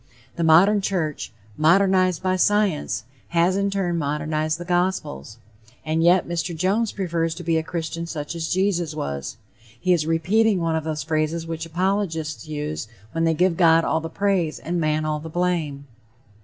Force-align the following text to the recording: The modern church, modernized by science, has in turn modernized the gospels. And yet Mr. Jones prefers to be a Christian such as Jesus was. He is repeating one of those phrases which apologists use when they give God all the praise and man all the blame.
The 0.35 0.43
modern 0.43 0.81
church, 0.81 1.31
modernized 1.57 2.23
by 2.23 2.35
science, 2.35 3.03
has 3.27 3.55
in 3.55 3.69
turn 3.69 3.99
modernized 3.99 4.57
the 4.57 4.65
gospels. 4.65 5.37
And 5.85 6.01
yet 6.03 6.27
Mr. 6.27 6.57
Jones 6.57 6.91
prefers 6.91 7.35
to 7.35 7.43
be 7.43 7.55
a 7.57 7.61
Christian 7.61 8.07
such 8.07 8.33
as 8.33 8.47
Jesus 8.51 8.95
was. 8.95 9.37
He 9.79 9.93
is 9.93 10.07
repeating 10.07 10.59
one 10.59 10.75
of 10.75 10.85
those 10.85 11.03
phrases 11.03 11.45
which 11.45 11.67
apologists 11.67 12.47
use 12.47 12.87
when 13.11 13.25
they 13.25 13.35
give 13.35 13.57
God 13.57 13.83
all 13.85 13.99
the 13.99 14.09
praise 14.09 14.57
and 14.57 14.81
man 14.81 15.05
all 15.05 15.19
the 15.19 15.29
blame. 15.29 15.85